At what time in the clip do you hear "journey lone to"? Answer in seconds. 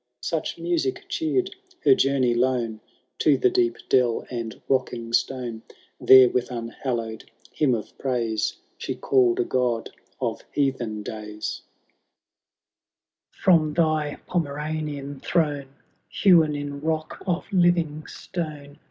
1.93-3.37